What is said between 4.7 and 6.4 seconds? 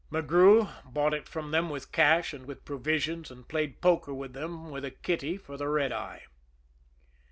with a kitty for the "red eye."